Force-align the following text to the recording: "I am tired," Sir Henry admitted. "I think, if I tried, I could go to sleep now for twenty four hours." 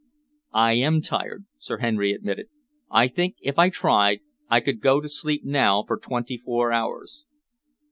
"I 0.55 0.73
am 0.73 1.03
tired," 1.03 1.45
Sir 1.59 1.77
Henry 1.77 2.11
admitted. 2.11 2.47
"I 2.89 3.07
think, 3.07 3.35
if 3.39 3.59
I 3.59 3.69
tried, 3.69 4.21
I 4.49 4.59
could 4.59 4.81
go 4.81 4.99
to 4.99 5.07
sleep 5.07 5.45
now 5.45 5.83
for 5.83 5.95
twenty 5.97 6.37
four 6.39 6.71
hours." 6.73 7.25